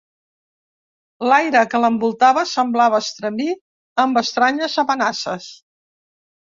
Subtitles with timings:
[1.31, 3.49] L'aire que l'envoltava semblava estremir
[4.07, 5.57] amb estranyes amenaces.